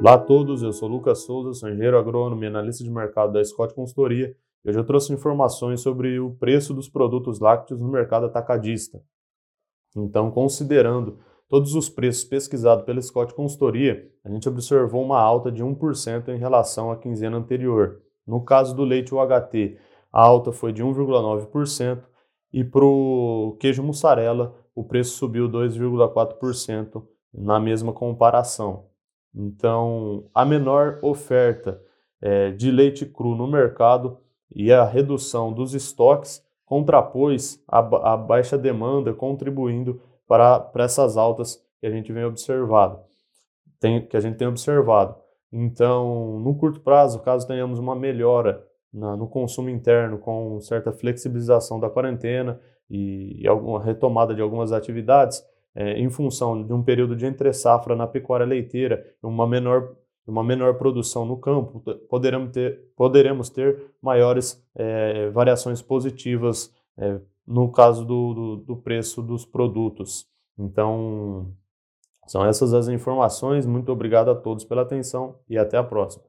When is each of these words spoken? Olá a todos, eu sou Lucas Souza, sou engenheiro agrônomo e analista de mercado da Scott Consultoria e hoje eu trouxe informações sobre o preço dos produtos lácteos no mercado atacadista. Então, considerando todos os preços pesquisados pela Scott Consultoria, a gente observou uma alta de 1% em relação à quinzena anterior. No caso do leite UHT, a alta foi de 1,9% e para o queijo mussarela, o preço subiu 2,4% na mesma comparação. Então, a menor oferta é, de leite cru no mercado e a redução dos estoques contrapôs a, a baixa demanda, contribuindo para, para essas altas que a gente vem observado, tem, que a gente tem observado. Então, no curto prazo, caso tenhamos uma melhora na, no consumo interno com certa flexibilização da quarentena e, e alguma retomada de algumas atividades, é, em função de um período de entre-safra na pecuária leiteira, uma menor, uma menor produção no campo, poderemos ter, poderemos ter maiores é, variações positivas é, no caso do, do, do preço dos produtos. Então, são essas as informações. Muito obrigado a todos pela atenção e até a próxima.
Olá 0.00 0.14
a 0.14 0.18
todos, 0.18 0.62
eu 0.62 0.72
sou 0.72 0.88
Lucas 0.88 1.24
Souza, 1.24 1.52
sou 1.54 1.68
engenheiro 1.68 1.98
agrônomo 1.98 2.44
e 2.44 2.46
analista 2.46 2.84
de 2.84 2.90
mercado 2.90 3.32
da 3.32 3.44
Scott 3.44 3.74
Consultoria 3.74 4.32
e 4.64 4.68
hoje 4.68 4.78
eu 4.78 4.84
trouxe 4.84 5.12
informações 5.12 5.80
sobre 5.80 6.20
o 6.20 6.30
preço 6.36 6.72
dos 6.72 6.88
produtos 6.88 7.40
lácteos 7.40 7.80
no 7.80 7.88
mercado 7.88 8.26
atacadista. 8.26 9.02
Então, 9.96 10.30
considerando 10.30 11.18
todos 11.48 11.74
os 11.74 11.88
preços 11.88 12.22
pesquisados 12.22 12.84
pela 12.84 13.02
Scott 13.02 13.34
Consultoria, 13.34 14.08
a 14.24 14.30
gente 14.30 14.48
observou 14.48 15.02
uma 15.02 15.18
alta 15.18 15.50
de 15.50 15.64
1% 15.64 16.28
em 16.28 16.38
relação 16.38 16.92
à 16.92 16.96
quinzena 16.96 17.36
anterior. 17.36 18.00
No 18.24 18.44
caso 18.44 18.76
do 18.76 18.84
leite 18.84 19.12
UHT, 19.12 19.78
a 20.12 20.22
alta 20.22 20.52
foi 20.52 20.72
de 20.72 20.80
1,9% 20.80 22.04
e 22.52 22.62
para 22.62 22.84
o 22.84 23.56
queijo 23.58 23.82
mussarela, 23.82 24.54
o 24.76 24.84
preço 24.84 25.16
subiu 25.16 25.48
2,4% 25.48 27.02
na 27.34 27.58
mesma 27.58 27.92
comparação. 27.92 28.86
Então, 29.38 30.28
a 30.34 30.44
menor 30.44 30.98
oferta 31.00 31.80
é, 32.20 32.50
de 32.50 32.72
leite 32.72 33.06
cru 33.06 33.36
no 33.36 33.46
mercado 33.46 34.18
e 34.52 34.72
a 34.72 34.84
redução 34.84 35.52
dos 35.52 35.74
estoques 35.74 36.44
contrapôs 36.66 37.62
a, 37.68 37.78
a 37.78 38.16
baixa 38.16 38.58
demanda, 38.58 39.14
contribuindo 39.14 40.02
para, 40.26 40.58
para 40.58 40.84
essas 40.84 41.16
altas 41.16 41.64
que 41.80 41.86
a 41.86 41.90
gente 41.90 42.12
vem 42.12 42.24
observado, 42.24 42.98
tem, 43.78 44.04
que 44.04 44.16
a 44.16 44.20
gente 44.20 44.36
tem 44.36 44.48
observado. 44.48 45.14
Então, 45.52 46.40
no 46.40 46.56
curto 46.56 46.80
prazo, 46.80 47.20
caso 47.20 47.46
tenhamos 47.46 47.78
uma 47.78 47.94
melhora 47.94 48.66
na, 48.92 49.16
no 49.16 49.28
consumo 49.28 49.70
interno 49.70 50.18
com 50.18 50.60
certa 50.60 50.92
flexibilização 50.92 51.78
da 51.78 51.88
quarentena 51.88 52.60
e, 52.90 53.40
e 53.42 53.46
alguma 53.46 53.80
retomada 53.80 54.34
de 54.34 54.42
algumas 54.42 54.72
atividades, 54.72 55.42
é, 55.78 55.92
em 55.96 56.10
função 56.10 56.60
de 56.60 56.72
um 56.72 56.82
período 56.82 57.14
de 57.14 57.24
entre-safra 57.24 57.94
na 57.94 58.04
pecuária 58.04 58.44
leiteira, 58.44 59.14
uma 59.22 59.46
menor, 59.46 59.94
uma 60.26 60.42
menor 60.42 60.74
produção 60.74 61.24
no 61.24 61.36
campo, 61.36 61.80
poderemos 62.10 62.50
ter, 62.50 62.80
poderemos 62.96 63.48
ter 63.48 63.94
maiores 64.02 64.60
é, 64.74 65.30
variações 65.30 65.80
positivas 65.80 66.74
é, 66.98 67.20
no 67.46 67.70
caso 67.70 68.04
do, 68.04 68.34
do, 68.34 68.56
do 68.56 68.76
preço 68.76 69.22
dos 69.22 69.46
produtos. 69.46 70.26
Então, 70.58 71.54
são 72.26 72.44
essas 72.44 72.74
as 72.74 72.88
informações. 72.88 73.64
Muito 73.64 73.92
obrigado 73.92 74.32
a 74.32 74.34
todos 74.34 74.64
pela 74.64 74.82
atenção 74.82 75.36
e 75.48 75.56
até 75.56 75.76
a 75.76 75.84
próxima. 75.84 76.24